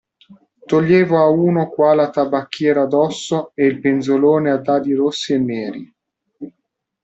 Toglievo 0.69 1.17
a 1.19 1.27
uno 1.29 1.65
qua 1.69 1.93
la 1.93 2.09
tabacchiera 2.09 2.87
d'osso 2.87 3.51
e 3.53 3.67
il 3.67 3.79
penzolone 3.79 4.49
a 4.49 4.57
dadi 4.57 4.93
rossi 4.95 5.33
e 5.33 5.37
neri. 5.37 5.93